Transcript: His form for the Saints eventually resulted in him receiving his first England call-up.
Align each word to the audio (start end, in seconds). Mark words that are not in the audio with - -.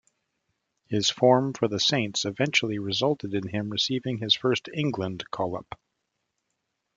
His 0.87 1.11
form 1.11 1.53
for 1.53 1.67
the 1.67 1.79
Saints 1.79 2.25
eventually 2.25 2.79
resulted 2.79 3.35
in 3.35 3.47
him 3.49 3.69
receiving 3.69 4.17
his 4.17 4.33
first 4.33 4.67
England 4.73 5.29
call-up. 5.29 5.79